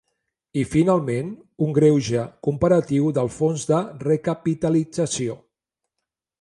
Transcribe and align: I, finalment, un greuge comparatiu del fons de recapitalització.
I, 0.61 0.61
finalment, 0.69 1.29
un 1.65 1.75
greuge 1.79 2.23
comparatiu 2.49 3.13
del 3.19 3.31
fons 3.37 3.69
de 3.75 3.85
recapitalització. 4.09 5.41